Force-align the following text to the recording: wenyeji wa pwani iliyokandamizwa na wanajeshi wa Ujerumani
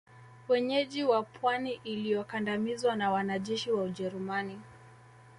wenyeji 0.49 1.03
wa 1.03 1.23
pwani 1.23 1.73
iliyokandamizwa 1.83 2.95
na 2.95 3.11
wanajeshi 3.11 3.71
wa 3.71 3.83
Ujerumani 3.83 4.59